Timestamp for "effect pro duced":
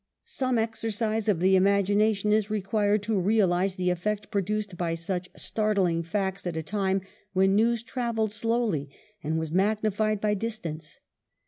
3.91-4.75